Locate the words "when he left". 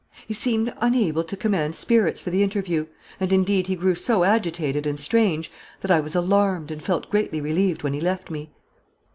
7.83-8.31